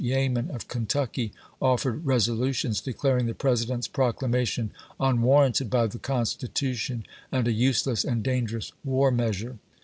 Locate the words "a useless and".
7.47-8.23